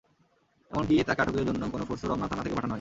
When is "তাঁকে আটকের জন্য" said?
1.07-1.61